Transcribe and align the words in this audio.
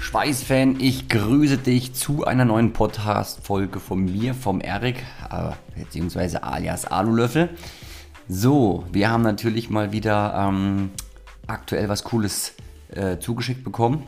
Schweißfan, 0.00 0.80
ich 0.80 1.08
grüße 1.08 1.58
dich 1.58 1.92
zu 1.92 2.24
einer 2.24 2.46
neuen 2.46 2.72
Podcast-Folge 2.72 3.78
von 3.80 4.06
mir, 4.06 4.32
vom 4.32 4.62
Erik, 4.62 5.04
äh, 5.30 5.50
beziehungsweise 5.78 6.42
alias 6.42 6.86
Alulöffel. 6.86 7.50
So, 8.26 8.86
wir 8.90 9.10
haben 9.10 9.22
natürlich 9.22 9.68
mal 9.68 9.92
wieder 9.92 10.34
ähm, 10.34 10.90
aktuell 11.46 11.90
was 11.90 12.02
Cooles 12.02 12.54
äh, 12.88 13.18
zugeschickt 13.18 13.62
bekommen, 13.62 14.02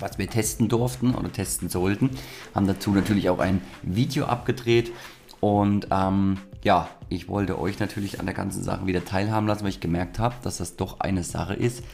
was 0.00 0.18
wir 0.18 0.28
testen 0.28 0.68
durften 0.68 1.14
oder 1.14 1.32
testen 1.32 1.68
sollten. 1.68 2.10
Haben 2.52 2.66
dazu 2.66 2.90
natürlich 2.90 3.30
auch 3.30 3.38
ein 3.38 3.62
Video 3.82 4.26
abgedreht 4.26 4.90
und 5.38 5.86
ähm, 5.92 6.38
ja, 6.64 6.88
ich 7.08 7.28
wollte 7.28 7.60
euch 7.60 7.78
natürlich 7.78 8.18
an 8.18 8.26
der 8.26 8.34
ganzen 8.34 8.64
Sache 8.64 8.86
wieder 8.86 9.04
teilhaben 9.04 9.46
lassen, 9.46 9.62
weil 9.62 9.70
ich 9.70 9.80
gemerkt 9.80 10.18
habe, 10.18 10.34
dass 10.42 10.58
das 10.58 10.74
doch 10.74 10.98
eine 10.98 11.22
Sache 11.22 11.54
ist, 11.54 11.84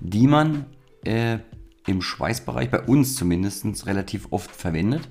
die 0.00 0.26
man 0.26 0.66
äh, 1.04 1.38
im 1.86 2.02
Schweißbereich, 2.02 2.70
bei 2.70 2.80
uns 2.80 3.16
zumindest, 3.16 3.86
relativ 3.86 4.28
oft 4.30 4.50
verwendet. 4.50 5.08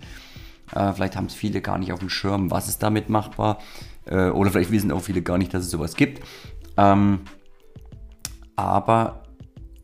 Äh, 0.73 0.93
vielleicht 0.93 1.15
haben 1.15 1.27
es 1.27 1.33
viele 1.33 1.61
gar 1.61 1.77
nicht 1.77 1.91
auf 1.91 1.99
dem 1.99 2.09
Schirm, 2.09 2.51
was 2.51 2.67
es 2.67 2.77
damit 2.77 3.09
machbar. 3.09 3.59
Äh, 4.05 4.29
oder 4.29 4.51
vielleicht 4.51 4.71
wissen 4.71 4.91
auch 4.91 5.01
viele 5.01 5.21
gar 5.21 5.37
nicht, 5.37 5.53
dass 5.53 5.63
es 5.63 5.71
sowas 5.71 5.95
gibt. 5.95 6.21
Ähm, 6.77 7.21
aber 8.55 9.23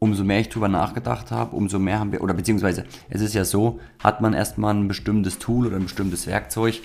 umso 0.03 0.23
mehr 0.23 0.39
ich 0.39 0.49
darüber 0.49 0.67
nachgedacht 0.67 1.29
habe, 1.29 1.55
umso 1.55 1.77
mehr 1.77 1.99
haben 1.99 2.11
wir, 2.11 2.21
oder 2.21 2.33
beziehungsweise 2.33 2.85
es 3.09 3.21
ist 3.21 3.35
ja 3.35 3.45
so, 3.45 3.79
hat 3.99 4.19
man 4.19 4.33
erstmal 4.33 4.73
ein 4.73 4.87
bestimmtes 4.87 5.37
Tool 5.37 5.67
oder 5.67 5.75
ein 5.75 5.83
bestimmtes 5.83 6.25
Werkzeug, 6.25 6.79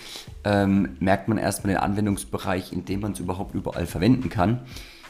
ähm, 0.44 0.96
merkt 1.00 1.26
man 1.26 1.38
erstmal 1.38 1.72
den 1.72 1.82
Anwendungsbereich, 1.82 2.74
in 2.74 2.84
dem 2.84 3.00
man 3.00 3.12
es 3.12 3.20
überhaupt 3.20 3.54
überall 3.54 3.86
verwenden 3.86 4.28
kann. 4.28 4.60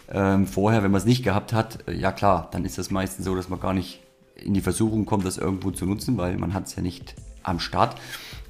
Ähm, 0.08 0.46
vorher, 0.46 0.84
wenn 0.84 0.92
man 0.92 1.00
es 1.00 1.04
nicht 1.04 1.24
gehabt 1.24 1.52
hat, 1.52 1.88
äh, 1.88 1.94
ja 1.94 2.12
klar, 2.12 2.48
dann 2.52 2.64
ist 2.64 2.78
das 2.78 2.92
meistens 2.92 3.24
so, 3.24 3.34
dass 3.34 3.48
man 3.48 3.58
gar 3.58 3.72
nicht 3.72 4.05
in 4.42 4.54
die 4.54 4.60
Versuchung 4.60 5.06
kommt, 5.06 5.24
das 5.24 5.38
irgendwo 5.38 5.70
zu 5.70 5.86
nutzen, 5.86 6.16
weil 6.16 6.36
man 6.36 6.54
hat 6.54 6.66
es 6.66 6.76
ja 6.76 6.82
nicht 6.82 7.14
am 7.42 7.60
Start. 7.60 8.00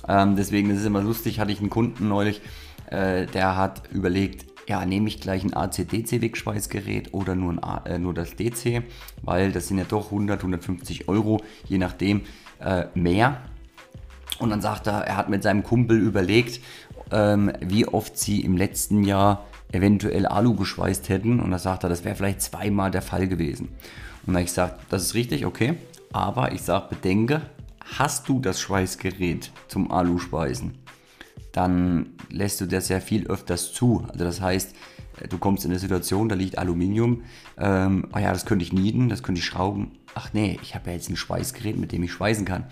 Ähm, 0.09 0.37
deswegen 0.37 0.70
ist 0.70 0.81
es 0.81 0.84
immer 0.84 1.03
lustig, 1.03 1.41
hatte 1.41 1.53
ich 1.53 1.61
einen 1.61 1.70
Kunden 1.70 2.09
neulich, 2.09 2.41
äh, 2.91 3.27
der 3.27 3.56
hat 3.56 3.83
überlegt, 3.92 4.47
ja, 4.69 4.84
nehme 4.84 5.09
ich 5.09 5.20
gleich 5.20 5.45
ein 5.45 5.55
AC-DC-Wegschweißgerät 5.55 7.14
oder 7.14 7.34
nur, 7.34 7.53
ein 7.53 7.62
A, 7.62 7.83
äh, 7.87 7.98
nur 7.98 8.14
das 8.14 8.34
DC, 8.34 8.83
weil 9.23 9.53
das 9.53 9.69
sind 9.69 9.79
ja 9.79 9.84
doch 9.84 10.07
100, 10.07 10.41
150 10.41 11.09
Euro, 11.09 11.41
je 11.69 11.79
nachdem, 11.79 12.23
äh, 12.61 12.87
mehr. 12.95 13.41
Und 14.39 14.51
dann 14.51 14.61
sagt 14.61 14.87
er, 14.87 15.03
er 15.03 15.17
hat 15.17 15.29
mit 15.29 15.42
seinem 15.42 15.62
Kumpel 15.62 15.98
überlegt, 15.98 16.61
ähm, 17.12 17.53
wie 17.61 17.87
oft 17.87 18.19
sie 18.19 18.41
im 18.41 18.57
letzten 18.57 19.05
Jahr 19.05 19.47
eventuell 19.73 20.27
Alu 20.27 20.55
geschweißt 20.55 21.09
hätten. 21.09 21.41
Und 21.41 21.51
da 21.51 21.59
sagt 21.59 21.84
er, 21.84 21.89
das 21.89 22.05
wäre 22.05 22.17
vielleicht 22.17 22.42
zweimal 22.42 22.91
der 22.91 23.03
Fall 23.03 23.29
gewesen. 23.29 23.69
Und 24.27 24.35
dann 24.35 24.43
ich 24.43 24.49
gesagt, 24.49 24.81
das 24.91 25.03
ist 25.03 25.15
richtig, 25.15 25.47
okay. 25.47 25.75
Aber 26.13 26.53
ich 26.53 26.63
sage, 26.63 26.87
bedenke, 26.91 27.43
hast 27.99 28.29
du 28.29 28.41
das 28.41 28.61
Schweißgerät 28.61 29.53
zum 29.69 29.91
Alu-Schweißen, 29.91 30.75
dann 31.53 32.11
lässt 32.31 32.61
du 32.61 32.67
das 32.67 32.89
ja 32.89 33.01
viel 33.01 33.27
öfters 33.29 33.73
zu. 33.73 34.05
Also 34.09 34.25
das 34.25 34.41
heißt, 34.41 34.75
du 35.29 35.39
kommst 35.39 35.65
in 35.65 35.71
eine 35.71 35.79
Situation, 35.79 36.29
da 36.29 36.35
liegt 36.35 36.59
Aluminium, 36.59 37.23
ähm, 37.59 38.09
ah 38.13 38.21
ja, 38.21 38.33
das 38.33 38.47
könnte 38.47 38.65
ich 38.65 38.73
nieden, 38.73 39.09
das 39.09 39.23
könnte 39.23 39.39
ich 39.39 39.45
schrauben. 39.45 39.93
Ach 40.15 40.33
nee, 40.33 40.59
ich 40.63 40.75
habe 40.75 40.91
ja 40.91 40.97
jetzt 40.97 41.09
ein 41.09 41.17
Schweißgerät, 41.17 41.77
mit 41.77 41.93
dem 41.93 42.03
ich 42.03 42.13
schweißen 42.13 42.45
kann. 42.45 42.65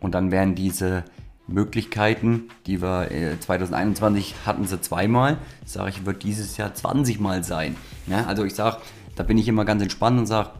Und 0.00 0.14
dann 0.14 0.30
werden 0.30 0.54
diese 0.54 1.04
Möglichkeiten, 1.46 2.44
die 2.66 2.82
wir 2.82 3.10
äh, 3.10 3.38
2021 3.38 4.34
hatten 4.46 4.66
sie 4.66 4.80
zweimal, 4.80 5.38
sage 5.64 5.90
ich, 5.90 6.06
wird 6.06 6.22
dieses 6.22 6.56
Jahr 6.56 6.74
20 6.74 7.20
Mal 7.20 7.44
sein. 7.44 7.76
Ja, 8.06 8.26
also 8.26 8.44
ich 8.44 8.54
sage, 8.54 8.78
da 9.16 9.22
bin 9.22 9.38
ich 9.38 9.48
immer 9.48 9.64
ganz 9.64 9.82
entspannt 9.82 10.18
und 10.18 10.26
sage, 10.26 10.50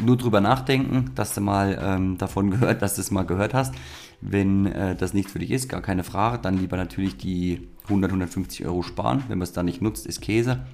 nur 0.00 0.16
drüber 0.16 0.40
nachdenken, 0.40 1.12
dass 1.14 1.34
du 1.34 1.40
mal 1.40 1.78
ähm, 1.80 2.18
davon 2.18 2.50
gehört, 2.50 2.82
dass 2.82 2.94
du 2.94 3.00
es 3.00 3.10
mal 3.10 3.24
gehört 3.24 3.54
hast. 3.54 3.74
Wenn 4.20 4.66
äh, 4.66 4.96
das 4.96 5.14
nichts 5.14 5.32
für 5.32 5.38
dich 5.38 5.50
ist, 5.50 5.68
gar 5.68 5.80
keine 5.80 6.04
Frage, 6.04 6.38
dann 6.38 6.58
lieber 6.58 6.76
natürlich 6.76 7.16
die 7.16 7.68
100, 7.84 8.10
150 8.10 8.66
Euro 8.66 8.82
sparen. 8.82 9.24
Wenn 9.28 9.38
man 9.38 9.44
es 9.44 9.52
dann 9.52 9.66
nicht 9.66 9.82
nutzt, 9.82 10.06
ist 10.06 10.20
Käse. 10.20 10.64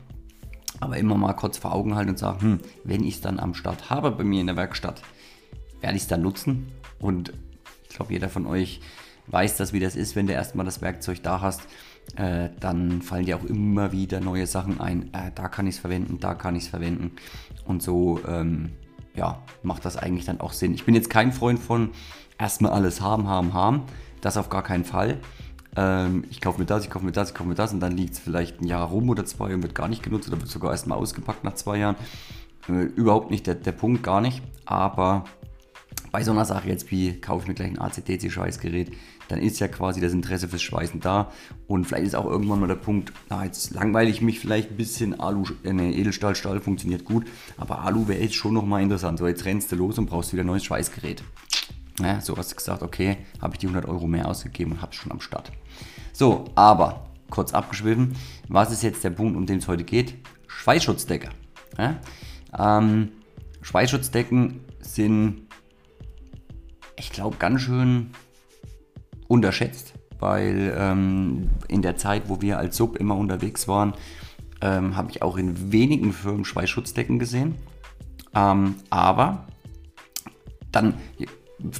Aber 0.80 0.96
immer 0.96 1.16
mal 1.16 1.32
kurz 1.32 1.58
vor 1.58 1.72
Augen 1.72 1.94
halten 1.94 2.10
und 2.10 2.18
sagen, 2.18 2.40
hm, 2.40 2.60
wenn 2.84 3.04
ich 3.04 3.14
es 3.14 3.20
dann 3.20 3.40
am 3.40 3.54
Start 3.54 3.88
habe 3.88 4.10
bei 4.10 4.24
mir 4.24 4.40
in 4.40 4.46
der 4.46 4.56
Werkstatt, 4.56 5.02
werde 5.80 5.96
ich 5.96 6.02
es 6.02 6.08
dann 6.08 6.22
nutzen. 6.22 6.72
Und 6.98 7.32
ich 7.88 7.96
glaube, 7.96 8.12
jeder 8.12 8.28
von 8.28 8.46
euch 8.46 8.80
weiß 9.28 9.56
das, 9.56 9.72
wie 9.72 9.80
das 9.80 9.96
ist, 9.96 10.16
wenn 10.16 10.26
du 10.26 10.32
erstmal 10.32 10.66
das 10.66 10.82
Werkzeug 10.82 11.22
da 11.22 11.40
hast. 11.40 11.62
Äh, 12.16 12.50
dann 12.60 13.02
fallen 13.02 13.26
dir 13.26 13.36
auch 13.36 13.44
immer 13.44 13.90
wieder 13.92 14.20
neue 14.20 14.46
Sachen 14.46 14.80
ein. 14.80 15.12
Äh, 15.12 15.32
da 15.34 15.48
kann 15.48 15.66
ich 15.66 15.76
es 15.76 15.80
verwenden, 15.80 16.18
da 16.20 16.34
kann 16.34 16.54
ich 16.54 16.64
es 16.64 16.68
verwenden. 16.68 17.12
Und 17.64 17.82
so 17.82 18.20
ähm, 18.28 18.72
ja, 19.16 19.42
macht 19.62 19.84
das 19.84 19.96
eigentlich 19.96 20.24
dann 20.24 20.40
auch 20.40 20.52
Sinn. 20.52 20.74
Ich 20.74 20.84
bin 20.84 20.94
jetzt 20.94 21.10
kein 21.10 21.32
Freund 21.32 21.58
von 21.58 21.90
erstmal 22.38 22.72
alles 22.72 23.00
haben, 23.00 23.28
haben, 23.28 23.54
haben. 23.54 23.82
Das 24.20 24.36
auf 24.36 24.48
gar 24.50 24.62
keinen 24.62 24.84
Fall. 24.84 25.18
Ähm, 25.76 26.24
ich 26.30 26.40
kaufe 26.40 26.58
mir 26.58 26.66
das, 26.66 26.84
ich 26.84 26.90
kaufe 26.90 27.04
mir 27.04 27.12
das, 27.12 27.30
ich 27.30 27.34
kaufe 27.34 27.48
mir 27.48 27.54
das 27.54 27.72
und 27.72 27.80
dann 27.80 27.92
liegt 27.92 28.14
es 28.14 28.18
vielleicht 28.18 28.60
ein 28.60 28.66
Jahr 28.66 28.86
rum 28.88 29.08
oder 29.08 29.24
zwei 29.24 29.54
und 29.54 29.62
wird 29.62 29.74
gar 29.74 29.88
nicht 29.88 30.02
genutzt 30.02 30.28
oder 30.28 30.40
wird 30.40 30.48
sogar 30.48 30.72
erstmal 30.72 30.98
ausgepackt 30.98 31.44
nach 31.44 31.54
zwei 31.54 31.78
Jahren. 31.78 31.96
Äh, 32.68 32.84
überhaupt 32.84 33.30
nicht 33.30 33.46
der, 33.46 33.54
der 33.54 33.72
Punkt, 33.72 34.02
gar 34.02 34.20
nicht. 34.20 34.42
Aber 34.64 35.24
bei 36.12 36.22
so 36.22 36.32
einer 36.32 36.44
Sache 36.44 36.68
jetzt 36.68 36.90
wie 36.90 37.20
kaufe 37.20 37.42
ich 37.42 37.48
mir 37.48 37.54
gleich 37.54 37.68
ein 37.68 37.78
ACDC-Schweißgerät, 37.78 38.92
dann 39.28 39.40
ist 39.40 39.58
ja 39.58 39.68
quasi 39.68 40.00
das 40.00 40.12
Interesse 40.12 40.48
fürs 40.48 40.62
Schweißen 40.62 41.00
da 41.00 41.32
und 41.66 41.86
vielleicht 41.86 42.06
ist 42.06 42.14
auch 42.14 42.26
irgendwann 42.26 42.60
mal 42.60 42.68
der 42.68 42.76
Punkt, 42.76 43.12
na 43.28 43.44
jetzt 43.44 43.72
langweile 43.74 44.08
ich 44.08 44.20
mich 44.20 44.40
vielleicht 44.40 44.70
ein 44.70 44.76
bisschen, 44.76 45.18
Alu, 45.18 45.44
äh, 45.64 45.72
ne, 45.72 45.94
Edelstahl, 45.94 46.34
Stahl 46.34 46.60
funktioniert 46.60 47.04
gut, 47.04 47.26
aber 47.56 47.80
Alu 47.80 48.08
wäre 48.08 48.20
jetzt 48.20 48.34
schon 48.34 48.54
nochmal 48.54 48.82
interessant, 48.82 49.18
so 49.18 49.26
jetzt 49.26 49.44
rennst 49.44 49.72
du 49.72 49.76
los 49.76 49.98
und 49.98 50.06
brauchst 50.06 50.32
wieder 50.32 50.44
ein 50.44 50.46
neues 50.46 50.64
Schweißgerät. 50.64 51.22
Ja, 52.00 52.20
so 52.20 52.36
hast 52.36 52.52
du 52.52 52.56
gesagt, 52.56 52.82
okay, 52.82 53.16
habe 53.40 53.54
ich 53.54 53.58
die 53.58 53.66
100 53.66 53.88
Euro 53.88 54.06
mehr 54.06 54.28
ausgegeben 54.28 54.72
und 54.72 54.82
habe 54.82 54.92
es 54.92 54.98
schon 54.98 55.12
am 55.12 55.20
Start. 55.20 55.50
So, 56.12 56.44
aber 56.54 57.06
kurz 57.30 57.54
abgeschwiffen, 57.54 58.14
was 58.48 58.70
ist 58.70 58.82
jetzt 58.82 59.02
der 59.02 59.10
Punkt, 59.10 59.36
um 59.36 59.46
den 59.46 59.58
es 59.58 59.68
heute 59.68 59.84
geht? 59.84 60.14
Schweißschutzdecke. 60.46 61.30
Ja? 61.78 61.98
Ähm, 62.58 63.12
Schweißschutzdecken 63.62 64.60
sind 64.80 65.45
ich 66.98 67.12
glaube, 67.12 67.36
ganz 67.36 67.62
schön 67.62 68.10
unterschätzt, 69.28 69.94
weil 70.18 70.74
ähm, 70.76 71.50
in 71.68 71.82
der 71.82 71.96
Zeit, 71.96 72.28
wo 72.28 72.40
wir 72.40 72.58
als 72.58 72.76
Sub 72.76 72.96
immer 72.96 73.16
unterwegs 73.16 73.68
waren, 73.68 73.94
ähm, 74.60 74.96
habe 74.96 75.10
ich 75.10 75.22
auch 75.22 75.36
in 75.36 75.72
wenigen 75.72 76.12
Firmen 76.12 76.44
Schweißschutzdecken 76.44 77.18
gesehen. 77.18 77.56
Ähm, 78.34 78.76
aber 78.90 79.46
dann 80.72 80.94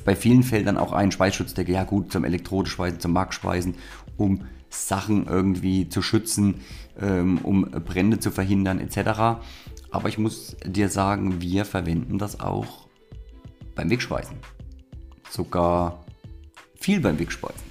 bei 0.04 0.16
vielen 0.16 0.42
fällt 0.42 0.66
dann 0.66 0.78
auch 0.78 0.92
ein 0.92 1.12
Schweißschutzdecke, 1.12 1.72
ja 1.72 1.84
gut, 1.84 2.12
zum 2.12 2.24
Elektrodeschweißen, 2.24 3.00
zum 3.00 3.12
Markschweißen, 3.12 3.74
um 4.16 4.46
Sachen 4.68 5.26
irgendwie 5.26 5.88
zu 5.88 6.02
schützen, 6.02 6.62
ähm, 7.00 7.38
um 7.38 7.62
Brände 7.62 8.18
zu 8.18 8.30
verhindern 8.30 8.80
etc. 8.80 9.40
Aber 9.90 10.08
ich 10.08 10.18
muss 10.18 10.56
dir 10.66 10.88
sagen, 10.88 11.40
wir 11.40 11.64
verwenden 11.64 12.18
das 12.18 12.40
auch 12.40 12.88
beim 13.74 13.90
Wegschweißen 13.90 14.36
sogar 15.30 16.04
viel 16.80 17.00
beim 17.00 17.18
Wegspeisen. 17.18 17.66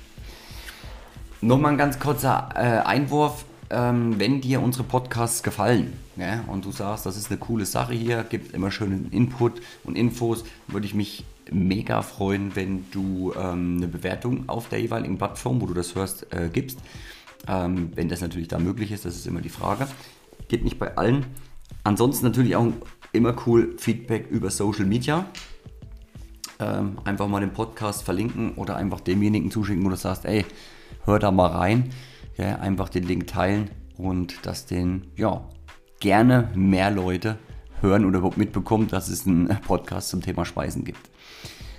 Nochmal 1.42 1.74
ein 1.74 1.78
ganz 1.78 2.00
kurzer 2.00 2.50
äh, 2.56 2.86
Einwurf. 2.86 3.46
Ähm, 3.70 4.20
wenn 4.20 4.42
dir 4.42 4.62
unsere 4.62 4.84
Podcasts 4.84 5.42
gefallen 5.42 5.94
ja, 6.18 6.44
und 6.48 6.66
du 6.66 6.72
sagst, 6.72 7.08
das 7.08 7.18
ist 7.18 7.32
eine 7.32 7.40
coole 7.40 7.66
Sache 7.66 7.94
hier, 7.94 8.24
gibt 8.24 8.54
immer 8.54 8.70
schönen 8.70 9.12
Input 9.12 9.60
und 9.84 9.98
Infos, 9.98 10.44
würde 10.68 10.86
ich 10.86 10.94
mich 10.94 11.26
mega 11.52 12.04
freuen, 12.04 12.56
wenn 12.56 12.86
du 12.92 13.34
ähm, 13.34 13.78
eine 13.78 13.88
Bewertung 13.88 14.48
auf 14.48 14.70
der 14.70 14.82
jeweiligen 14.82 15.18
Plattform, 15.18 15.62
wo 15.62 15.66
du 15.66 15.74
das 15.74 15.96
hörst, 15.96 16.32
äh, 16.32 16.50
gibst. 16.54 16.80
Ähm, 17.48 17.92
wenn 17.96 18.08
das 18.08 18.22
natürlich 18.22 18.48
da 18.48 18.60
möglich 18.60 18.92
ist, 18.92 19.06
das 19.06 19.16
ist 19.16 19.26
immer 19.26 19.42
die 19.42 19.50
Frage. 19.50 19.88
Geht 20.48 20.64
nicht 20.64 20.78
bei 20.78 20.96
allen. 20.96 21.26
Ansonsten 21.84 22.26
natürlich 22.26 22.56
auch 22.56 22.68
immer 23.14 23.36
cool 23.46 23.76
Feedback 23.78 24.28
über 24.30 24.52
Social 24.52 24.86
Media 24.86 25.26
ähm, 26.60 26.98
einfach 27.04 27.28
mal 27.28 27.40
den 27.40 27.54
Podcast 27.54 28.04
verlinken 28.04 28.54
oder 28.56 28.76
einfach 28.76 29.00
demjenigen 29.00 29.52
zuschicken, 29.52 29.84
wo 29.86 29.90
du 29.90 29.96
sagst, 29.96 30.26
ey, 30.26 30.46
hör 31.06 31.20
da 31.20 31.32
mal 31.32 31.48
rein. 31.48 31.90
Ja, 32.38 32.58
einfach 32.58 32.90
den 32.90 33.04
Link 33.04 33.28
teilen 33.28 33.70
und 33.98 34.46
dass 34.46 34.66
den, 34.66 35.08
ja, 35.16 35.48
gerne 36.00 36.50
mehr 36.54 36.92
Leute 36.92 37.38
hören 37.82 38.06
oder 38.06 38.18
überhaupt 38.20 38.38
mitbekommen, 38.38 38.88
dass 38.88 39.08
es 39.08 39.26
einen 39.26 39.48
Podcast 39.62 40.10
zum 40.10 40.22
Thema 40.22 40.46
Speisen 40.46 40.84
gibt. 40.84 41.10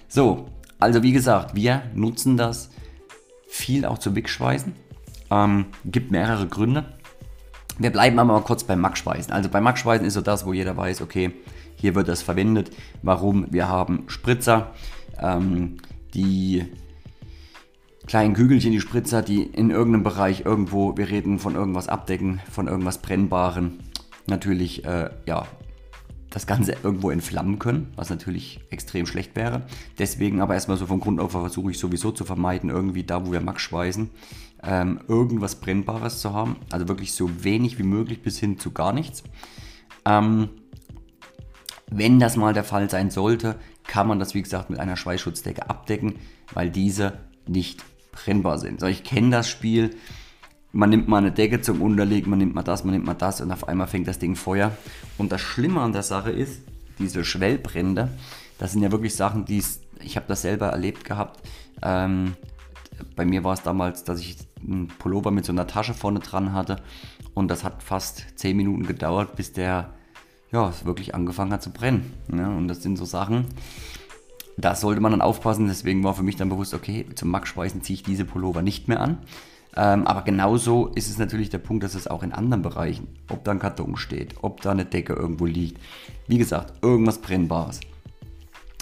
So, 0.09 0.47
also 0.79 1.03
wie 1.03 1.13
gesagt, 1.13 1.55
wir 1.55 1.83
nutzen 1.95 2.37
das 2.37 2.71
viel 3.49 3.85
auch 3.85 3.99
zu 3.99 4.15
Wegschweißen. 4.15 4.75
Ähm, 5.31 5.67
gibt 5.85 6.11
mehrere 6.11 6.47
Gründe. 6.47 6.85
Wir 7.79 7.91
bleiben 7.91 8.19
aber 8.19 8.33
mal 8.33 8.43
kurz 8.43 8.65
beim 8.65 8.81
Max-Speisen. 8.81 9.33
Also 9.33 9.49
bei 9.49 9.61
Max-Speisen 9.61 10.07
ist 10.07 10.15
so 10.15 10.23
das, 10.23 10.47
wo 10.47 10.53
jeder 10.53 10.77
weiß, 10.77 11.03
okay, 11.03 11.33
hier 11.77 11.95
wird 11.95 12.09
das 12.09 12.23
verwendet. 12.23 12.71
Warum? 13.03 13.47
Wir 13.51 13.69
haben 13.69 14.05
Spritzer, 14.09 14.73
ähm, 15.21 15.77
die 16.15 16.65
kleinen 18.07 18.35
Kügelchen, 18.35 18.73
die 18.73 18.81
Spritzer, 18.81 19.23
die 19.23 19.43
in 19.43 19.71
irgendeinem 19.71 20.05
Bereich 20.05 20.45
irgendwo, 20.45 20.97
wir 20.97 21.11
reden 21.11 21.39
von 21.39 21.55
irgendwas 21.55 21.89
abdecken, 21.89 22.41
von 22.51 22.69
irgendwas 22.69 22.99
Brennbaren. 22.99 23.79
Natürlich, 24.27 24.85
äh, 24.85 25.11
ja, 25.27 25.47
das 26.31 26.47
Ganze 26.47 26.77
irgendwo 26.83 27.11
entflammen 27.11 27.59
können, 27.59 27.93
was 27.97 28.11
natürlich 28.11 28.61
extrem 28.71 29.07
schlecht 29.07 29.37
wäre. 29.37 29.63
Deswegen 29.99 30.43
aber 30.43 30.55
erstmal 30.55 30.77
so 30.77 30.87
vom 30.87 31.01
Grund 31.01 31.19
auf 31.19 31.33
versuche 31.33 31.71
ich 31.71 31.79
sowieso 31.79 32.11
zu 32.11 32.25
vermeiden, 32.25 32.69
irgendwie 32.69 33.05
da, 33.05 33.27
wo 33.27 33.33
wir 33.33 33.41
Max 33.41 33.63
schweißen, 33.63 34.11
ähm, 34.63 35.01
irgendwas 35.09 35.61
Brennbares 35.61 36.21
zu 36.21 36.35
haben. 36.35 36.57
Also 36.71 36.89
wirklich 36.89 37.15
so 37.15 37.43
wenig 37.43 37.79
wie 37.79 37.85
möglich 37.85 38.23
bis 38.23 38.39
hin 38.39 38.59
zu 38.59 38.73
gar 38.73 38.93
nichts. 38.93 39.23
Ähm, 40.05 40.51
wenn 41.91 42.19
das 42.19 42.37
mal 42.37 42.53
der 42.53 42.65
Fall 42.65 42.91
sein 42.91 43.11
sollte, 43.11 43.57
kann 43.87 44.09
man 44.09 44.19
das 44.19 44.35
wie 44.35 44.43
gesagt 44.43 44.71
mit 44.71 44.81
einer 44.81 44.97
Schweißschutzdecke 44.97 45.71
abdecken, 45.71 46.17
weil 46.53 46.71
diese 46.71 47.15
nicht 47.47 47.85
brennbar 48.13 48.59
sind. 48.59 48.81
So, 48.81 48.87
ich 48.87 49.05
kenne 49.05 49.31
das 49.31 49.49
Spiel. 49.49 49.97
Man 50.73 50.91
nimmt 50.91 51.09
mal 51.09 51.19
eine 51.19 51.33
Decke 51.33 51.61
zum 51.61 51.81
Unterlegen, 51.81 52.29
man 52.29 52.39
nimmt 52.39 52.55
mal 52.55 52.63
das, 52.63 52.85
man 52.85 52.95
nimmt 52.95 53.07
mal 53.07 53.15
das 53.15 53.41
und 53.41 53.51
auf 53.53 53.69
einmal 53.69 53.87
fängt 53.87 54.09
das 54.09 54.19
Ding 54.19 54.37
Feuer. 54.37 54.73
Und 55.17 55.33
das 55.33 55.41
Schlimme 55.41 55.81
an 55.81 55.93
der 55.93 56.03
Sache 56.03 56.31
ist, 56.31 56.63
diese 56.99 57.25
Schwellbrände, 57.25 58.11
das 58.59 58.73
sind 58.73 58.83
ja 58.83 58.91
wirklich 58.91 59.15
Sachen, 59.15 59.45
die 59.45 59.63
ich 60.01 60.17
habe 60.17 60.27
das 60.29 60.43
selber 60.43 60.69
erlebt 60.69 61.05
gehabt. 61.05 61.41
Ähm, 61.83 62.35
bei 63.15 63.25
mir 63.25 63.45
war 63.45 63.55
es 63.55 63.63
damals, 63.63 64.05
dass 64.05 64.21
ich 64.21 64.37
einen 64.61 64.89
Pullover 64.89 65.31
mit 65.31 65.45
so 65.45 65.53
einer 65.53 65.67
Tasche 65.67 65.95
vorne 65.95 66.21
dran 66.21 66.53
hatte 66.53 66.83
und 67.35 67.49
das 67.49 67.65
hat 67.65 67.83
fast 67.83 68.25
10 68.37 68.57
Minuten 68.57 68.87
gedauert, 68.87 69.37
bis 69.37 69.53
der 69.53 69.95
ja, 70.57 70.73
wirklich 70.85 71.15
angefangen 71.15 71.53
hat 71.53 71.63
zu 71.63 71.71
brennen. 71.71 72.15
Ja, 72.35 72.49
und 72.49 72.69
das 72.69 72.83
sind 72.83 72.97
so 72.97 73.05
Sachen, 73.05 73.45
da 74.57 74.75
sollte 74.75 75.03
man 75.03 75.13
dann 75.13 75.21
aufpassen. 75.21 75.69
Deswegen 75.69 76.03
war 76.03 76.15
für 76.15 76.23
mich 76.23 76.37
dann 76.37 76.49
bewusst, 76.49 76.73
okay, 76.73 77.07
zum 77.15 77.31
Max-Schweißen 77.31 77.83
ziehe 77.83 77.97
ich 77.97 78.03
diese 78.03 78.25
Pullover 78.25 78.63
nicht 78.63 78.89
mehr 78.89 79.01
an. 79.01 79.19
Ähm, 79.77 80.07
aber 80.07 80.23
genauso 80.23 80.87
ist 80.95 81.11
es 81.11 81.19
natürlich 81.19 81.51
der 81.51 81.59
Punkt, 81.59 81.85
dass 81.85 81.95
es 81.95 82.07
auch 82.07 82.23
in 82.23 82.33
anderen 82.33 82.63
Bereichen, 82.63 83.09
ob 83.29 83.45
da 83.45 83.51
ein 83.51 83.59
Karton 83.59 83.99
steht, 83.99 84.37
ob 84.41 84.63
da 84.63 84.71
eine 84.71 84.87
Decke 84.87 85.13
irgendwo 85.13 85.45
liegt, 85.45 85.79
wie 86.27 86.39
gesagt, 86.39 86.73
irgendwas 86.83 87.19
Brennbares. 87.19 87.81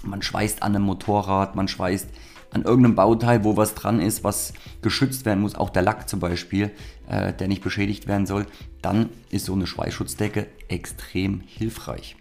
Man 0.05 0.23
schweißt 0.23 0.62
an 0.62 0.77
einem 0.77 0.85
Motorrad, 0.85 1.56
man 1.56 1.67
schweißt 1.67 2.09
an 2.55 2.62
irgendeinem 2.62 2.95
Bauteil, 2.95 3.45
wo 3.45 3.56
was 3.56 3.75
dran 3.75 4.01
ist, 4.01 4.23
was 4.23 4.53
geschützt 4.81 5.27
werden 5.27 5.41
muss, 5.41 5.56
auch 5.56 5.71
der 5.71 5.83
Lack 5.83 6.09
zum 6.09 6.21
Beispiel, 6.21 6.71
äh, 7.09 7.33
der 7.33 7.49
nicht 7.49 7.62
beschädigt 7.62 8.06
werden 8.06 8.27
soll, 8.27 8.47
dann 8.81 9.11
ist 9.31 9.47
so 9.47 9.55
eine 9.55 9.67
Schweißschutzdecke 9.67 10.47
extrem 10.69 11.43
hilfreich. 11.45 12.17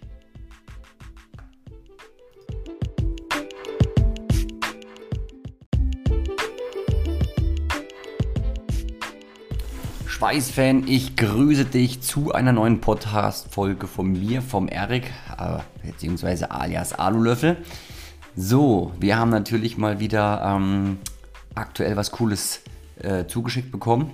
Schweißfan, 10.06 10.88
ich 10.88 11.16
grüße 11.16 11.66
dich 11.66 12.00
zu 12.00 12.32
einer 12.32 12.52
neuen 12.52 12.80
Podcast-Folge 12.80 13.86
von 13.86 14.12
mir, 14.12 14.42
vom 14.42 14.68
Erik, 14.68 15.12
äh, 15.38 15.58
beziehungsweise 15.86 16.50
alias 16.50 16.92
Alulöffel. 16.92 17.58
So, 18.36 18.92
wir 18.98 19.16
haben 19.16 19.30
natürlich 19.30 19.78
mal 19.78 20.00
wieder 20.00 20.42
ähm, 20.44 20.98
aktuell 21.54 21.96
was 21.96 22.10
Cooles 22.10 22.62
äh, 22.98 23.26
zugeschickt 23.26 23.70
bekommen, 23.70 24.10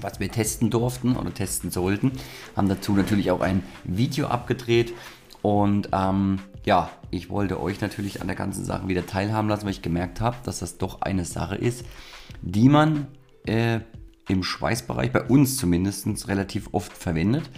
was 0.00 0.20
wir 0.20 0.30
testen 0.30 0.70
durften 0.70 1.16
oder 1.16 1.34
testen 1.34 1.72
sollten. 1.72 2.12
Haben 2.54 2.68
dazu 2.68 2.92
natürlich 2.92 3.32
auch 3.32 3.40
ein 3.40 3.64
Video 3.82 4.28
abgedreht 4.28 4.92
und 5.42 5.88
ähm, 5.92 6.38
ja, 6.64 6.90
ich 7.10 7.28
wollte 7.28 7.60
euch 7.60 7.80
natürlich 7.80 8.20
an 8.20 8.28
der 8.28 8.36
ganzen 8.36 8.64
Sache 8.64 8.86
wieder 8.86 9.04
teilhaben 9.04 9.48
lassen, 9.48 9.64
weil 9.64 9.72
ich 9.72 9.82
gemerkt 9.82 10.20
habe, 10.20 10.36
dass 10.44 10.60
das 10.60 10.78
doch 10.78 11.02
eine 11.02 11.24
Sache 11.24 11.56
ist, 11.56 11.84
die 12.40 12.68
man 12.68 13.08
äh, 13.46 13.80
im 14.28 14.44
Schweißbereich, 14.44 15.10
bei 15.10 15.22
uns 15.22 15.56
zumindest, 15.56 16.28
relativ 16.28 16.68
oft 16.70 16.96
verwendet. 16.96 17.50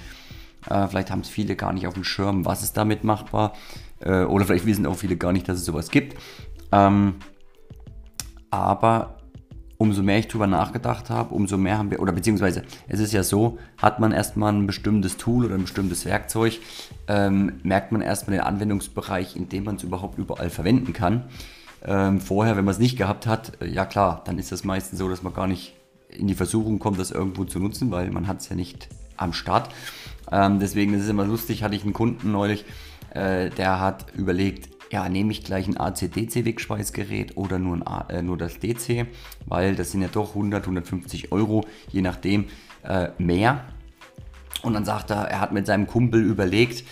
Äh, 0.70 0.88
vielleicht 0.88 1.10
haben 1.10 1.20
es 1.20 1.28
viele 1.28 1.54
gar 1.54 1.74
nicht 1.74 1.86
auf 1.86 1.94
dem 1.94 2.04
Schirm, 2.04 2.46
was 2.46 2.62
ist 2.62 2.78
damit 2.78 3.04
machbar. 3.04 3.52
Äh, 4.00 4.24
oder 4.24 4.44
vielleicht 4.44 4.66
wissen 4.66 4.86
auch 4.86 4.96
viele 4.96 5.16
gar 5.16 5.32
nicht, 5.32 5.48
dass 5.48 5.58
es 5.58 5.64
sowas 5.64 5.90
gibt. 5.90 6.16
Ähm, 6.72 7.14
aber 8.50 9.16
umso 9.78 10.02
mehr 10.02 10.18
ich 10.18 10.28
drüber 10.28 10.46
nachgedacht 10.46 11.10
habe, 11.10 11.34
umso 11.34 11.58
mehr 11.58 11.78
haben 11.78 11.90
wir, 11.90 12.00
oder 12.00 12.12
beziehungsweise 12.12 12.62
es 12.88 13.00
ist 13.00 13.12
ja 13.12 13.22
so, 13.22 13.58
hat 13.76 14.00
man 14.00 14.12
erstmal 14.12 14.52
ein 14.52 14.66
bestimmtes 14.66 15.16
Tool 15.16 15.44
oder 15.44 15.54
ein 15.54 15.62
bestimmtes 15.62 16.04
Werkzeug, 16.04 16.58
ähm, 17.08 17.60
merkt 17.62 17.92
man 17.92 18.00
erstmal 18.00 18.36
den 18.36 18.46
Anwendungsbereich, 18.46 19.36
in 19.36 19.48
dem 19.48 19.64
man 19.64 19.76
es 19.76 19.82
überhaupt 19.82 20.18
überall 20.18 20.50
verwenden 20.50 20.92
kann. 20.92 21.24
Ähm, 21.84 22.20
vorher, 22.20 22.56
wenn 22.56 22.64
man 22.64 22.72
es 22.72 22.80
nicht 22.80 22.96
gehabt 22.96 23.26
hat, 23.26 23.60
äh, 23.60 23.66
ja 23.68 23.84
klar, 23.84 24.22
dann 24.24 24.38
ist 24.38 24.50
das 24.50 24.64
meistens 24.64 24.98
so, 24.98 25.08
dass 25.08 25.22
man 25.22 25.34
gar 25.34 25.46
nicht 25.46 25.74
in 26.08 26.26
die 26.26 26.34
Versuchung 26.34 26.78
kommt, 26.78 26.98
das 26.98 27.10
irgendwo 27.10 27.44
zu 27.44 27.60
nutzen, 27.60 27.90
weil 27.90 28.10
man 28.10 28.26
hat 28.26 28.40
es 28.40 28.48
ja 28.48 28.56
nicht 28.56 28.88
am 29.16 29.32
Start. 29.32 29.68
Ähm, 30.32 30.58
deswegen 30.58 30.94
ist 30.94 31.02
es 31.02 31.08
immer 31.08 31.24
lustig, 31.24 31.62
hatte 31.62 31.76
ich 31.76 31.84
einen 31.84 31.92
Kunden 31.92 32.32
neulich, 32.32 32.64
äh, 33.16 33.50
der 33.50 33.80
hat 33.80 34.06
überlegt, 34.14 34.70
ja, 34.92 35.08
nehme 35.08 35.32
ich 35.32 35.42
gleich 35.42 35.66
ein 35.66 35.78
AC-DC-Wegschweißgerät 35.78 37.36
oder 37.36 37.58
nur, 37.58 37.76
ein 37.76 37.86
A, 37.86 38.06
äh, 38.08 38.22
nur 38.22 38.36
das 38.36 38.58
DC, 38.60 39.06
weil 39.46 39.74
das 39.74 39.92
sind 39.92 40.02
ja 40.02 40.08
doch 40.12 40.30
100, 40.30 40.64
150 40.64 41.32
Euro, 41.32 41.64
je 41.90 42.02
nachdem, 42.02 42.46
äh, 42.84 43.08
mehr. 43.18 43.64
Und 44.62 44.74
dann 44.74 44.84
sagt 44.84 45.10
er, 45.10 45.28
er 45.28 45.40
hat 45.40 45.52
mit 45.52 45.66
seinem 45.66 45.86
Kumpel 45.86 46.22
überlegt, 46.22 46.84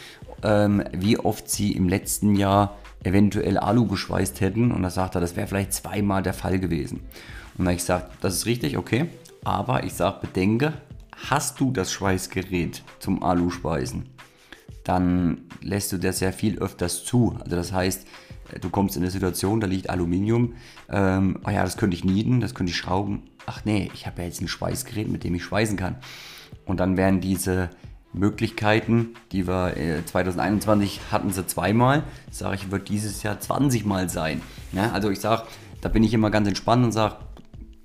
ähm, 0.43 0.83
wie 0.93 1.19
oft 1.19 1.49
sie 1.49 1.73
im 1.73 1.89
letzten 1.89 2.35
Jahr 2.35 2.77
eventuell 3.03 3.59
Alu 3.59 3.87
geschweißt 3.87 4.41
hätten. 4.41 4.73
Und 4.73 4.83
da 4.83 4.91
sagt 4.91 5.15
er, 5.15 5.21
das 5.21 5.37
wäre 5.37 5.47
vielleicht 5.47 5.73
zweimal 5.73 6.23
der 6.23 6.35
Fall 6.35 6.59
gewesen. 6.59 6.99
Und 6.99 7.59
dann 7.59 7.67
habe 7.67 7.75
ich 7.75 7.83
gesagt, 7.83 8.13
das 8.23 8.35
ist 8.35 8.47
richtig, 8.47 8.77
okay. 8.77 9.07
Aber 9.45 9.85
ich 9.85 9.95
sage, 9.95 10.19
bedenke, 10.23 10.73
hast 11.29 11.61
du 11.61 11.71
das 11.71 11.93
Schweißgerät 11.93 12.83
zum 12.99 13.23
Alu-Schweißen? 13.23 14.15
dann 14.85 15.44
lässt 15.65 15.93
du 15.93 15.99
das 15.99 16.19
sehr 16.19 16.33
viel 16.33 16.59
öfters 16.59 17.05
zu. 17.05 17.37
Also 17.43 17.57
das 17.57 17.73
heißt, 17.73 18.07
du 18.61 18.71
kommst 18.71 18.97
in 18.97 19.03
eine 19.03 19.11
Situation, 19.11 19.61
da 19.61 19.67
liegt 19.67 19.91
Aluminium, 19.91 20.55
ähm, 20.91 21.41
oh 21.47 21.51
ja, 21.51 21.65
das 21.65 21.77
könnte 21.77 21.97
ich 21.97 22.05
nieden, 22.05 22.41
das 22.41 22.55
könnte 22.55 22.71
ich 22.71 22.77
schrauben. 22.77 23.23
Ach 23.47 23.65
nee, 23.65 23.91
ich 23.95 24.07
habe 24.07 24.21
ja 24.21 24.29
jetzt 24.29 24.41
ein 24.41 24.49
Schweißgerät, 24.49 25.09
mit 25.09 25.25
dem 25.25 25.35
ich 25.35 25.45
schweißen 25.45 25.77
kann. 25.77 25.97
Und 26.67 26.81
dann 26.81 26.97
werden 26.97 27.21
diese 27.21 27.71
Möglichkeiten, 28.13 29.15
die 29.33 29.49
wir 29.49 29.77
äh, 29.77 30.05
2021 30.05 31.01
hatten 31.11 31.33
sie 31.33 31.47
zweimal, 31.47 32.05
sage 32.31 32.57
ich, 32.57 32.71
wird 32.71 32.89
dieses 32.89 33.23
Jahr 33.23 33.41
20 33.41 33.85
Mal 33.85 34.09
sein. 34.09 34.41
Ja, 34.73 34.93
also 34.93 35.11
ich 35.11 35.21
sage, 35.21 35.43
da 35.81 35.89
bin 35.89 36.05
ich 36.05 36.15
immer 36.15 36.31
ganz 36.31 36.47
entspannt 36.47 36.85
und 36.85 36.93
sage, 36.93 37.17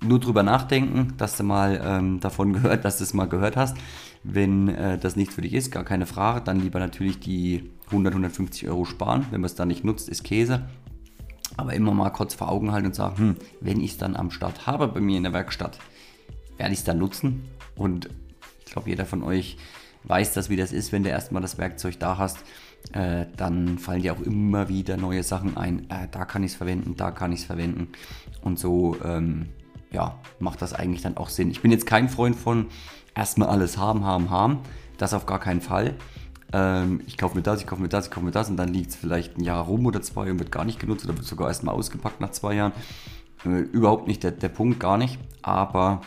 nur 0.02 0.20
drüber 0.20 0.44
nachdenken, 0.44 1.14
dass 1.18 1.38
du 1.38 1.44
mal 1.44 1.82
ähm, 1.84 2.20
davon 2.20 2.54
gehört, 2.54 2.86
dass 2.86 2.98
du 2.98 3.04
es 3.04 3.14
mal 3.14 3.26
gehört 3.26 3.58
hast. 3.58 3.78
Wenn 4.24 4.70
äh, 4.70 4.98
das 4.98 5.16
nichts 5.16 5.36
für 5.36 5.42
dich 5.42 5.54
ist, 5.54 5.72
gar 5.72 5.84
keine 5.84 6.06
Frage, 6.06 6.42
dann 6.42 6.60
lieber 6.60 6.80
natürlich 6.80 7.20
die 7.20 7.72
100, 7.88 8.14
150 8.14 8.68
Euro 8.68 8.86
sparen. 8.86 9.26
Wenn 9.32 9.42
man 9.42 9.48
es 9.48 9.56
dann 9.56 9.68
nicht 9.68 9.84
nutzt, 9.84 10.10
ist 10.10 10.24
Käse. 10.24 10.68
Aber 11.58 11.74
immer 11.74 11.94
mal 11.94 12.10
kurz 12.12 12.36
vor 12.36 12.50
Augen 12.50 12.72
halten 12.72 12.88
und 12.88 12.96
sagen, 12.96 13.18
hm, 13.18 13.36
wenn 13.60 13.82
ich 13.82 13.92
es 13.92 13.98
dann 13.98 14.16
am 14.16 14.32
Start 14.32 14.68
habe 14.68 14.88
bei 14.88 15.02
mir 15.02 15.18
in 15.18 15.24
der 15.24 15.34
Werkstatt, 15.34 15.80
werde 16.58 16.74
ich 16.74 16.80
es 16.80 16.86
dann 16.86 17.00
nutzen. 17.00 17.46
Und 17.76 18.10
ich 18.66 18.72
glaube, 18.72 18.90
jeder 18.90 19.06
von 19.06 19.24
euch 19.24 19.58
weiß 20.04 20.34
das, 20.34 20.50
wie 20.50 20.56
das 20.56 20.72
ist, 20.72 20.92
wenn 20.92 21.04
du 21.04 21.10
erstmal 21.10 21.42
das 21.42 21.58
Werkzeug 21.58 22.00
da 22.00 22.18
hast. 22.18 22.38
Äh, 22.94 23.26
dann 23.36 23.78
fallen 23.78 24.02
dir 24.02 24.14
auch 24.14 24.22
immer 24.22 24.70
wieder 24.70 24.96
neue 24.96 25.24
Sachen 25.24 25.58
ein. 25.58 25.90
Äh, 25.90 26.08
da 26.10 26.24
kann 26.26 26.44
ich 26.44 26.52
es 26.52 26.58
verwenden, 26.58 26.96
da 26.96 27.12
kann 27.12 27.32
ich 27.34 27.42
es 27.42 27.46
verwenden. 27.46 27.90
Und 28.42 28.58
so 28.58 28.96
ähm, 29.04 29.50
ja, 29.92 30.20
macht 30.40 30.62
das 30.62 30.74
eigentlich 30.74 31.02
dann 31.02 31.18
auch 31.18 31.30
Sinn. 31.30 31.50
Ich 31.52 31.62
bin 31.62 31.72
jetzt 31.72 31.86
kein 31.86 32.10
Freund 32.10 32.36
von, 32.36 32.68
erstmal 33.16 33.50
alles 33.50 33.78
haben, 33.78 34.06
haben, 34.06 34.30
haben. 34.30 34.60
Das 34.98 35.14
auf 35.14 35.26
gar 35.26 35.40
keinen 35.40 35.62
Fall. 35.62 35.96
Ähm, 36.52 37.02
ich 37.06 37.18
kaufe 37.18 37.36
mir 37.36 37.44
das, 37.44 37.62
ich 37.62 37.68
kaufe 37.68 37.82
mir 37.82 37.90
das, 37.90 38.06
ich 38.06 38.12
kaufe 38.12 38.26
mir 38.26 38.32
das 38.32 38.50
und 38.50 38.58
dann 38.58 38.70
liegt 38.70 38.90
es 38.90 38.96
vielleicht 38.96 39.38
ein 39.38 39.44
Jahr 39.44 39.64
rum 39.64 39.86
oder 39.86 40.02
zwei 40.02 40.32
und 40.32 40.40
wird 40.40 40.52
gar 40.52 40.66
nicht 40.66 40.80
genutzt 40.80 41.06
oder 41.06 41.16
wird 41.16 41.26
sogar 41.26 41.48
erstmal 41.48 41.76
ausgepackt 41.76 42.22
nach 42.22 42.32
zwei 42.32 42.56
Jahren. 42.56 42.74
Äh, 43.46 43.60
überhaupt 43.60 44.08
nicht 44.08 44.24
der, 44.24 44.32
der 44.32 44.50
Punkt, 44.50 44.80
gar 44.80 44.98
nicht. 44.98 45.20
Aber 45.42 46.02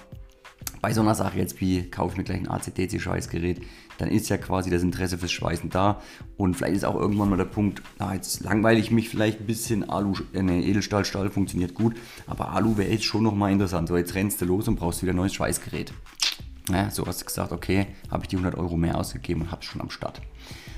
bei 0.83 0.93
so 0.93 1.01
einer 1.01 1.15
Sache 1.15 1.39
jetzt 1.39 1.61
wie, 1.61 1.89
kaufe 1.89 2.12
ich 2.12 2.19
mir 2.19 2.25
gleich 2.25 2.41
ein 2.41 2.49
ACDC-Schweißgerät, 2.49 3.62
dann 3.99 4.09
ist 4.09 4.29
ja 4.29 4.37
quasi 4.37 4.69
das 4.69 4.83
Interesse 4.83 5.17
fürs 5.17 5.31
Schweißen 5.31 5.71
da. 5.71 6.03
Und 6.37 6.57
vielleicht 6.57 6.75
ist 6.75 6.85
auch 6.85 6.97
irgendwann 6.97 7.31
mal 7.31 7.37
der 7.37 7.45
Punkt, 7.45 7.83
na, 8.01 8.12
jetzt 8.15 8.43
langweile 8.43 8.81
ich 8.81 8.91
mich 8.91 9.09
vielleicht 9.09 9.41
ein 9.41 9.47
bisschen, 9.47 9.89
Alu, 9.89 10.15
äh, 10.35 10.43
ne, 10.43 10.61
Edelstahl, 10.65 11.05
Stahl 11.05 11.31
funktioniert 11.31 11.75
gut, 11.75 11.95
aber 12.27 12.51
Alu 12.51 12.77
wäre 12.77 12.91
jetzt 12.91 13.05
schon 13.05 13.23
nochmal 13.23 13.53
interessant. 13.53 13.89
So, 13.89 13.97
jetzt 13.97 14.17
rennst 14.17 14.41
du 14.41 14.45
los 14.45 14.67
und 14.67 14.75
brauchst 14.75 15.03
wieder 15.03 15.12
ein 15.12 15.17
neues 15.17 15.35
Schweißgerät. 15.35 15.95
Ja, 16.69 16.91
so 16.91 17.07
hast 17.07 17.21
du 17.21 17.27
gesagt, 17.27 17.53
okay, 17.53 17.87
habe 18.11 18.25
ich 18.25 18.29
die 18.29 18.37
100 18.37 18.59
Euro 18.59 18.77
mehr 18.77 18.99
ausgegeben 18.99 19.43
und 19.43 19.51
habe 19.53 19.61
es 19.61 19.67
schon 19.67 19.81
am 19.81 19.91
Start. 19.91 20.21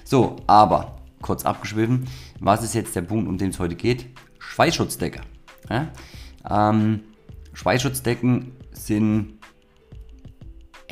So, 0.04 0.36
aber 0.46 0.98
kurz 1.22 1.46
abgeschwiffen, 1.46 2.06
was 2.40 2.62
ist 2.62 2.74
jetzt 2.74 2.94
der 2.94 3.02
Punkt, 3.02 3.26
um 3.26 3.38
den 3.38 3.50
es 3.50 3.58
heute 3.58 3.74
geht? 3.74 4.06
Schweißschutzdecke. 4.38 5.22
Ja? 5.70 5.88
Ähm, 6.48 7.00
Schweißschutzdecken 7.54 8.52
sind, 8.72 9.38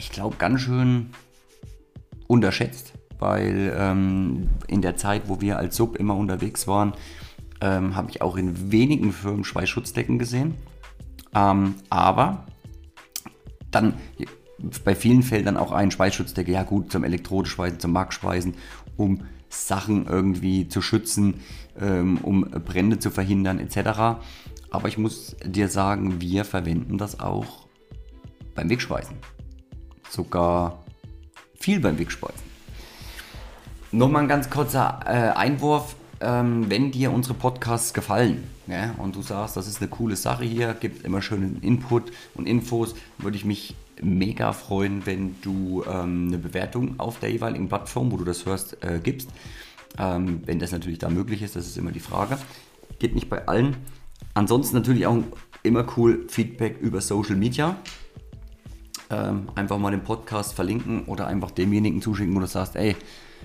ich 0.02 0.10
glaube, 0.10 0.36
ganz 0.36 0.62
schön 0.62 1.10
unterschätzt, 2.26 2.92
weil 3.20 3.72
ähm, 3.78 4.48
in 4.66 4.82
der 4.82 4.96
Zeit, 4.96 5.22
wo 5.26 5.40
wir 5.40 5.58
als 5.58 5.76
Sub 5.76 5.96
immer 5.96 6.16
unterwegs 6.16 6.66
waren, 6.66 6.94
ähm, 7.60 7.94
habe 7.94 8.10
ich 8.10 8.20
auch 8.20 8.36
in 8.36 8.72
wenigen 8.72 9.12
Firmen 9.12 9.44
Schweißschutzdecken 9.44 10.18
gesehen. 10.18 10.56
Ähm, 11.34 11.76
aber 11.88 12.46
dann 13.70 13.94
bei 14.84 14.96
vielen 14.96 15.22
Fällen 15.22 15.44
dann 15.44 15.56
auch 15.56 15.70
ein 15.70 15.92
Schweißschutzdecke, 15.92 16.50
ja 16.50 16.64
gut, 16.64 16.90
zum 16.90 17.04
Elektrodeschweißen, 17.04 17.78
zum 17.78 17.92
Markschweißen, 17.92 18.54
um 18.96 19.22
Sachen 19.48 20.06
irgendwie 20.06 20.66
zu 20.66 20.82
schützen, 20.82 21.34
ähm, 21.80 22.18
um 22.18 22.42
Brände 22.42 22.98
zu 22.98 23.10
verhindern 23.10 23.60
etc. 23.60 24.20
Aber 24.70 24.88
ich 24.88 24.98
muss 24.98 25.36
dir 25.44 25.68
sagen, 25.68 26.20
wir 26.20 26.44
verwenden 26.44 26.98
das 26.98 27.20
auch 27.20 27.68
beim 28.56 28.68
Wegschweißen. 28.68 29.16
Sogar 30.12 30.84
viel 31.58 31.80
beim 31.80 31.98
Wegschweißen. 31.98 32.42
Nochmal 33.92 34.24
ein 34.24 34.28
ganz 34.28 34.50
kurzer 34.50 35.00
äh, 35.06 35.30
Einwurf. 35.38 35.96
Ähm, 36.20 36.68
wenn 36.68 36.90
dir 36.90 37.10
unsere 37.10 37.32
Podcasts 37.32 37.94
gefallen 37.94 38.44
ja, 38.66 38.94
und 38.98 39.16
du 39.16 39.22
sagst, 39.22 39.56
das 39.56 39.66
ist 39.66 39.80
eine 39.80 39.88
coole 39.88 40.14
Sache 40.16 40.44
hier, 40.44 40.74
gibt 40.74 41.04
immer 41.04 41.22
schönen 41.22 41.62
Input 41.62 42.12
und 42.34 42.46
Infos, 42.46 42.94
würde 43.16 43.38
ich 43.38 43.46
mich 43.46 43.74
mega 44.02 44.52
freuen, 44.52 45.06
wenn 45.06 45.40
du 45.40 45.82
ähm, 45.90 46.28
eine 46.28 46.36
Bewertung 46.36 47.00
auf 47.00 47.18
der 47.18 47.30
jeweiligen 47.30 47.68
Plattform, 47.68 48.12
wo 48.12 48.18
du 48.18 48.24
das 48.24 48.44
hörst, 48.44 48.84
äh, 48.84 49.00
gibst. 49.02 49.30
Ähm, 49.98 50.42
wenn 50.44 50.58
das 50.58 50.72
natürlich 50.72 50.98
da 50.98 51.08
möglich 51.08 51.40
ist, 51.40 51.56
das 51.56 51.66
ist 51.66 51.78
immer 51.78 51.90
die 51.90 52.00
Frage. 52.00 52.38
Geht 52.98 53.14
nicht 53.14 53.30
bei 53.30 53.48
allen. 53.48 53.76
Ansonsten 54.34 54.76
natürlich 54.76 55.06
auch 55.06 55.18
immer 55.62 55.86
cool 55.96 56.26
Feedback 56.28 56.78
über 56.80 57.00
Social 57.00 57.36
Media. 57.36 57.76
Ähm, 59.12 59.48
einfach 59.54 59.76
mal 59.76 59.90
den 59.90 60.02
Podcast 60.02 60.54
verlinken 60.54 61.04
oder 61.04 61.26
einfach 61.26 61.50
demjenigen 61.50 62.00
zuschicken, 62.00 62.34
wo 62.34 62.40
du 62.40 62.46
sagst, 62.46 62.76
ey, 62.76 62.96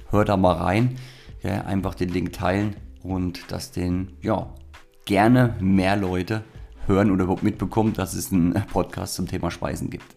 hör 0.10 0.24
da 0.24 0.38
mal 0.38 0.54
rein. 0.54 0.98
Ja, 1.44 1.62
einfach 1.66 1.94
den 1.94 2.10
Link 2.10 2.34
teilen 2.34 2.78
und 3.04 3.52
dass 3.52 3.72
den, 3.72 4.14
ja, 4.22 4.50
gerne 5.06 5.56
mehr 5.60 5.98
Leute 5.98 6.44
hören 6.86 7.12
oder 7.12 7.26
überhaupt 7.26 7.44
mitbekommen, 7.44 7.94
dass 7.94 8.14
es 8.14 8.32
einen 8.32 8.54
Podcast 8.72 9.16
zum 9.16 9.28
Thema 9.28 9.52
Speisen 9.52 9.90
gibt. 9.90 10.16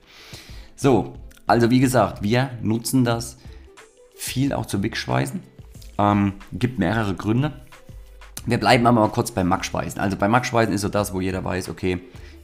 So, 0.77 1.15
also 1.47 1.71
wie 1.71 1.81
gesagt, 1.81 2.23
wir 2.23 2.51
nutzen 2.63 3.05
das 3.05 3.37
viel 4.15 4.53
auch 4.53 4.67
zum 4.67 4.83
Wegschweißen. 4.85 5.41
Ähm, 5.99 6.35
gibt 6.53 6.79
mehrere 6.79 7.15
Gründe. 7.15 7.53
Wir 8.47 8.59
bleiben 8.59 8.87
aber 8.87 9.01
mal 9.01 9.09
kurz 9.09 9.33
beim 9.33 9.49
Mackspeisen. 9.49 10.01
Also 10.01 10.17
beim 10.17 10.31
Mackspeisen 10.31 10.73
ist 10.73 10.83
so 10.83 10.89
das, 10.89 11.13
wo 11.13 11.21
jeder 11.21 11.45
weiß, 11.45 11.69
okay, 11.69 12.01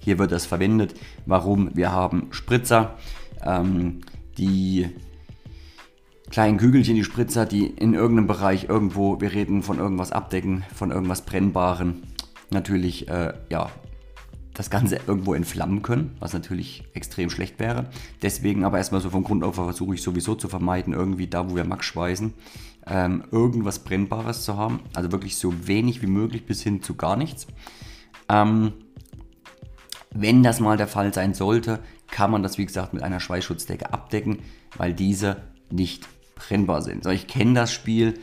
hier 0.07 0.21
wird 0.21 0.31
das 0.31 0.47
verwendet. 0.47 0.95
Warum? 1.27 1.71
Wir 1.75 1.91
haben 1.91 2.29
Spritzer, 2.31 2.95
ähm, 3.45 4.03
die 4.39 4.89
kleinen 6.31 6.59
Kügelchen, 6.59 6.95
die 6.95 7.03
Spritzer, 7.03 7.45
die 7.45 7.67
in 7.67 7.93
irgendeinem 7.93 8.29
Bereich 8.29 8.69
irgendwo, 8.69 9.21
wir 9.21 9.33
reden 9.33 9.65
von 9.65 9.81
irgendwas 9.81 10.13
abdecken, 10.13 10.63
von 10.73 10.93
irgendwas 10.93 11.23
Brennbaren, 11.23 12.05
natürlich 12.51 13.09
äh, 13.09 13.35
ja, 13.51 13.69
das 14.55 14.71
Ganze 14.71 15.01
irgendwo 15.09 15.35
entflammen 15.35 15.83
können, 15.83 16.15
was 16.21 16.33
natürlich 16.33 16.85
extrem 16.95 17.29
schlecht 17.29 17.59
wäre. 17.59 17.87
Deswegen 18.23 18.63
aber 18.63 18.79
erstmal 18.79 19.01
so 19.01 19.11
vom 19.11 19.25
Grund 19.25 19.43
auf 19.43 19.57
versuche 19.57 19.97
ich 19.97 20.03
sowieso 20.03 20.37
zu 20.37 20.47
vermeiden, 20.47 20.93
irgendwie 20.95 21.27
da, 21.27 21.51
wo 21.51 21.57
wir 21.57 21.65
Max 21.65 21.85
schweißen, 21.85 22.33
ähm, 22.87 23.25
irgendwas 23.33 23.81
Brennbares 23.81 24.45
zu 24.45 24.57
haben. 24.57 24.83
Also 24.95 25.11
wirklich 25.11 25.37
so 25.37 25.67
wenig 25.67 26.01
wie 26.01 26.07
möglich 26.07 26.47
bis 26.47 26.63
hin 26.63 26.81
zu 26.81 26.95
gar 26.95 27.17
nichts. 27.17 27.49
Ähm, 28.29 28.73
wenn 30.21 30.43
das 30.43 30.61
mal 30.61 30.77
der 30.77 30.87
Fall 30.87 31.13
sein 31.13 31.35
sollte, 31.35 31.81
kann 32.11 32.31
man 32.31 32.43
das 32.43 32.59
wie 32.59 32.67
gesagt 32.67 32.95
mit 32.95 33.03
einer 33.03 33.21
Schweißschutzdecke 33.21 33.93
abdecken, 33.93 34.39
weil 34.77 34.93
diese 34.93 35.37
nicht 35.71 36.07
brennbar 36.35 36.83
sind. 36.83 37.05
So, 37.05 37.11
ich 37.11 37.27
kenne 37.27 37.55
das 37.55 37.73
Spiel. 37.73 38.15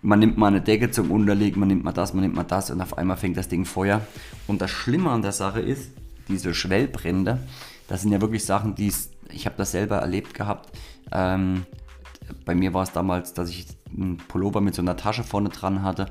Man 0.00 0.18
nimmt 0.18 0.36
mal 0.36 0.48
eine 0.48 0.60
Decke 0.60 0.90
zum 0.90 1.10
Unterlegen, 1.10 1.60
man 1.60 1.68
nimmt 1.68 1.84
mal 1.84 1.92
das, 1.92 2.12
man 2.12 2.22
nimmt 2.22 2.34
mal 2.34 2.42
das 2.42 2.70
und 2.70 2.80
auf 2.80 2.98
einmal 2.98 3.16
fängt 3.16 3.36
das 3.36 3.48
Ding 3.48 3.64
Feuer. 3.64 4.00
Und 4.46 4.60
das 4.60 4.70
Schlimme 4.70 5.10
an 5.10 5.22
der 5.22 5.32
Sache 5.32 5.60
ist, 5.60 5.92
diese 6.28 6.54
Schwellbrände, 6.54 7.38
das 7.88 8.02
sind 8.02 8.12
ja 8.12 8.20
wirklich 8.20 8.44
Sachen, 8.44 8.74
die 8.74 8.92
ich 9.30 9.46
habe 9.46 9.56
das 9.56 9.72
selber 9.72 9.98
erlebt 9.98 10.34
gehabt. 10.34 10.76
Ähm, 11.12 11.66
bei 12.44 12.54
mir 12.54 12.74
war 12.74 12.82
es 12.82 12.92
damals, 12.92 13.34
dass 13.34 13.48
ich 13.48 13.66
einen 13.90 14.16
Pullover 14.16 14.60
mit 14.60 14.74
so 14.74 14.82
einer 14.82 14.96
Tasche 14.96 15.24
vorne 15.24 15.50
dran 15.50 15.82
hatte 15.82 16.06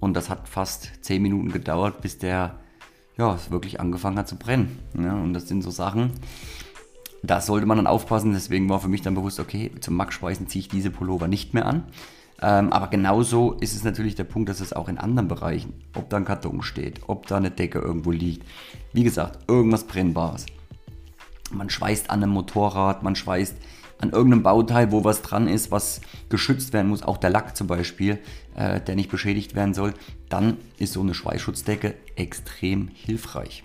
und 0.00 0.14
das 0.14 0.30
hat 0.30 0.48
fast 0.48 0.90
10 1.02 1.22
Minuten 1.22 1.52
gedauert, 1.52 2.00
bis 2.00 2.18
der 2.18 2.58
ja, 3.18 3.36
wirklich 3.50 3.80
angefangen 3.80 4.18
hat 4.18 4.28
zu 4.28 4.36
brennen. 4.36 4.78
Ja, 4.98 5.12
und 5.12 5.34
das 5.34 5.48
sind 5.48 5.62
so 5.62 5.70
Sachen, 5.70 6.12
da 7.22 7.40
sollte 7.40 7.66
man 7.66 7.76
dann 7.76 7.86
aufpassen. 7.86 8.32
Deswegen 8.32 8.68
war 8.68 8.80
für 8.80 8.88
mich 8.88 9.02
dann 9.02 9.14
bewusst, 9.14 9.40
okay, 9.40 9.72
zum 9.80 9.96
Max-Speisen 9.96 10.46
ziehe 10.46 10.60
ich 10.60 10.68
diese 10.68 10.90
Pullover 10.90 11.28
nicht 11.28 11.52
mehr 11.52 11.66
an. 11.66 11.84
Ähm, 12.40 12.72
aber 12.72 12.86
genauso 12.86 13.54
ist 13.54 13.74
es 13.74 13.82
natürlich 13.82 14.14
der 14.14 14.24
Punkt, 14.24 14.48
dass 14.48 14.60
es 14.60 14.72
auch 14.72 14.88
in 14.88 14.98
anderen 14.98 15.26
Bereichen, 15.26 15.74
ob 15.96 16.08
da 16.08 16.16
ein 16.16 16.24
Karton 16.24 16.62
steht, 16.62 17.00
ob 17.08 17.26
da 17.26 17.36
eine 17.36 17.50
Decke 17.50 17.80
irgendwo 17.80 18.12
liegt, 18.12 18.46
wie 18.92 19.02
gesagt, 19.02 19.40
irgendwas 19.48 19.84
Brennbares. 19.84 20.46
Man 21.50 21.68
schweißt 21.68 22.10
an 22.10 22.22
einem 22.22 22.32
Motorrad, 22.32 23.02
man 23.02 23.16
schweißt 23.16 23.56
an 23.98 24.10
irgendeinem 24.10 24.42
Bauteil, 24.42 24.92
wo 24.92 25.04
was 25.04 25.22
dran 25.22 25.48
ist, 25.48 25.70
was 25.70 26.00
geschützt 26.28 26.72
werden 26.72 26.88
muss, 26.88 27.02
auch 27.02 27.16
der 27.16 27.30
Lack 27.30 27.56
zum 27.56 27.66
Beispiel, 27.66 28.18
äh, 28.54 28.80
der 28.80 28.96
nicht 28.96 29.10
beschädigt 29.10 29.54
werden 29.54 29.74
soll, 29.74 29.94
dann 30.28 30.58
ist 30.78 30.92
so 30.92 31.00
eine 31.00 31.14
Schweißschutzdecke 31.14 31.94
extrem 32.16 32.88
hilfreich. 32.94 33.64